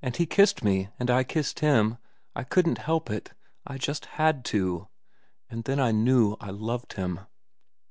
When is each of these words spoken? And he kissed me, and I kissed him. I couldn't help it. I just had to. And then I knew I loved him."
And 0.00 0.16
he 0.16 0.24
kissed 0.24 0.64
me, 0.64 0.88
and 0.98 1.10
I 1.10 1.22
kissed 1.22 1.60
him. 1.60 1.98
I 2.34 2.44
couldn't 2.44 2.78
help 2.78 3.10
it. 3.10 3.34
I 3.66 3.76
just 3.76 4.06
had 4.16 4.42
to. 4.56 4.88
And 5.50 5.64
then 5.64 5.78
I 5.78 5.92
knew 5.92 6.38
I 6.40 6.48
loved 6.50 6.94
him." 6.94 7.20